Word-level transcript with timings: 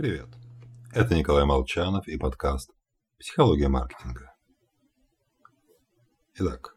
Привет. 0.00 0.30
Это 0.94 1.14
Николай 1.14 1.44
Молчанов 1.44 2.08
и 2.08 2.16
подкаст 2.16 2.70
«Психология 3.18 3.68
маркетинга». 3.68 4.32
Итак, 6.36 6.74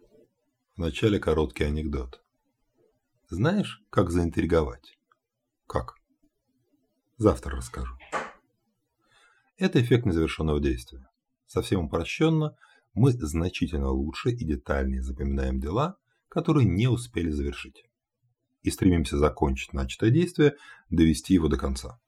вначале 0.75 1.19
короткий 1.19 1.63
анекдот. 1.63 2.21
Знаешь, 3.29 3.81
как 3.89 4.09
заинтриговать? 4.09 4.97
Как? 5.67 5.93
Завтра 7.15 7.55
расскажу. 7.55 7.95
Это 9.55 9.81
эффект 9.81 10.05
незавершенного 10.05 10.59
действия. 10.59 11.07
Совсем 11.45 11.85
упрощенно, 11.85 12.57
мы 12.93 13.13
значительно 13.13 13.87
лучше 13.91 14.31
и 14.31 14.43
детальнее 14.43 15.01
запоминаем 15.01 15.61
дела, 15.61 15.95
которые 16.27 16.67
не 16.67 16.89
успели 16.89 17.29
завершить. 17.29 17.85
И 18.63 18.69
стремимся 18.69 19.17
закончить 19.17 19.71
начатое 19.71 20.11
действие, 20.11 20.57
довести 20.89 21.33
его 21.33 21.47
до 21.47 21.55
конца. 21.55 22.01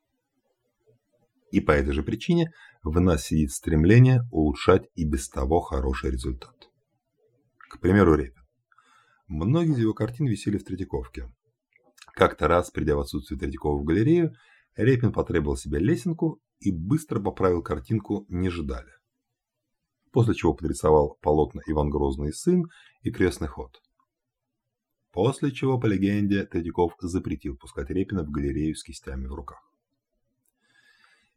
И 1.55 1.61
по 1.61 1.71
этой 1.71 1.93
же 1.93 2.03
причине 2.03 2.51
в 2.83 2.99
нас 2.99 3.27
сидит 3.27 3.49
стремление 3.53 4.23
улучшать 4.29 4.89
и 4.93 5.05
без 5.05 5.29
того 5.29 5.61
хороший 5.61 6.11
результат. 6.11 6.69
К 7.69 7.79
примеру, 7.79 8.15
Репин. 8.15 8.43
Многие 9.29 9.71
из 9.71 9.79
его 9.79 9.93
картин 9.93 10.25
висели 10.25 10.57
в 10.57 10.65
Третьяковке. 10.65 11.33
Как-то 12.13 12.49
раз, 12.49 12.71
придя 12.71 12.97
в 12.97 12.99
отсутствие 12.99 13.39
Третьякова 13.39 13.79
в 13.79 13.85
галерею, 13.85 14.33
Репин 14.75 15.13
потребовал 15.13 15.55
себе 15.55 15.79
лесенку 15.79 16.41
и 16.59 16.73
быстро 16.73 17.21
поправил 17.21 17.63
картинку 17.63 18.25
«Не 18.27 18.49
ждали». 18.49 18.91
После 20.11 20.33
чего 20.33 20.55
подрисовал 20.55 21.17
полотна 21.21 21.61
«Иван 21.67 21.89
Грозный 21.89 22.33
сын» 22.33 22.65
и 23.01 23.11
«Крестный 23.11 23.47
ход». 23.47 23.81
После 25.13 25.53
чего, 25.53 25.79
по 25.79 25.85
легенде, 25.85 26.45
Третьяков 26.47 26.95
запретил 26.99 27.55
пускать 27.55 27.91
Репина 27.91 28.25
в 28.25 28.29
галерею 28.29 28.75
с 28.75 28.83
кистями 28.83 29.27
в 29.27 29.33
руках. 29.33 29.65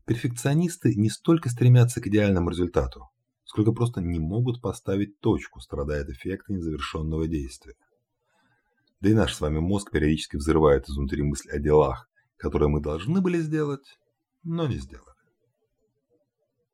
Перфекционисты 0.09 0.95
не 0.95 1.11
столько 1.11 1.51
стремятся 1.51 2.01
к 2.01 2.07
идеальному 2.07 2.49
результату, 2.49 3.11
сколько 3.45 3.73
просто 3.73 4.01
не 4.01 4.19
могут 4.19 4.63
поставить 4.63 5.21
точку, 5.21 5.61
страдая 5.61 6.01
от 6.01 6.09
эффекта 6.09 6.55
незавершенного 6.55 7.29
действия. 7.29 7.75
Да 9.01 9.11
и 9.11 9.13
наш 9.13 9.35
с 9.35 9.41
вами 9.43 9.59
мозг 9.59 9.91
периодически 9.91 10.37
взрывает 10.37 10.89
изнутри 10.89 11.23
мысль 11.23 11.51
о 11.51 11.59
делах, 11.59 12.09
которые 12.39 12.71
мы 12.71 12.81
должны 12.81 13.21
были 13.21 13.39
сделать, 13.39 13.99
но 14.45 14.67
не 14.67 14.77
сделали. 14.77 15.19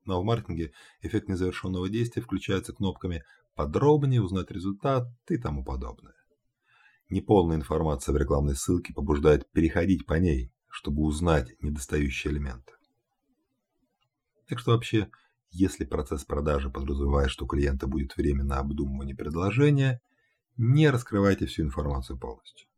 Но 0.04 0.22
в 0.22 0.24
маркетинге 0.24 0.70
эффект 1.02 1.28
незавершенного 1.28 1.88
действия 1.88 2.22
включается 2.22 2.72
кнопками 2.72 3.24
«подробнее», 3.56 4.22
«узнать 4.22 4.52
результат» 4.52 5.08
и 5.28 5.38
тому 5.38 5.64
подобное. 5.64 6.14
Неполная 7.08 7.56
информация 7.56 8.12
в 8.12 8.16
рекламной 8.16 8.54
ссылке 8.54 8.94
побуждает 8.94 9.50
переходить 9.50 10.06
по 10.06 10.14
ней, 10.14 10.52
чтобы 10.68 11.02
узнать 11.02 11.50
недостающие 11.60 12.32
элементы. 12.32 12.74
Так 14.46 14.58
что 14.58 14.72
вообще, 14.72 15.10
если 15.50 15.84
процесс 15.84 16.24
продажи 16.24 16.70
подразумевает, 16.70 17.30
что 17.30 17.44
у 17.44 17.48
клиента 17.48 17.86
будет 17.86 18.16
время 18.16 18.44
на 18.44 18.58
обдумывание 18.58 19.16
предложения, 19.16 20.00
не 20.56 20.90
раскрывайте 20.90 21.46
всю 21.46 21.62
информацию 21.62 22.18
полностью. 22.18 22.68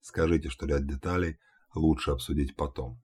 Скажите, 0.00 0.48
что 0.48 0.66
ряд 0.66 0.86
деталей 0.86 1.38
лучше 1.74 2.10
обсудить 2.10 2.56
потом. 2.56 3.02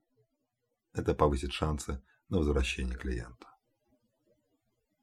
Это 0.93 1.13
повысит 1.13 1.51
шансы 1.51 2.01
на 2.29 2.37
возвращение 2.37 2.97
клиента. 2.97 3.47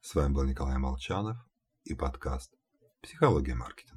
С 0.00 0.14
вами 0.14 0.32
был 0.32 0.44
Николай 0.44 0.78
Молчанов 0.78 1.36
и 1.84 1.94
подкаст 1.94 2.52
«Психология 3.02 3.54
маркетинга». 3.54 3.95